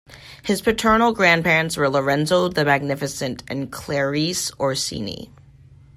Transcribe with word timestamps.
His 0.43 0.63
paternal 0.63 1.13
grandparents 1.13 1.77
were 1.77 1.87
Lorenzo 1.87 2.47
the 2.47 2.65
Magnificent 2.65 3.43
and 3.47 3.71
Clarice 3.71 4.51
Orsini. 4.59 5.29